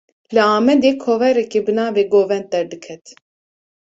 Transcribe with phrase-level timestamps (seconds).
[0.35, 3.03] Li Amedê, kovareke bi navê "Govend" derdiket